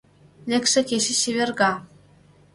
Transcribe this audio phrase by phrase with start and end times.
[0.49, 1.71] Лекше кече чеверга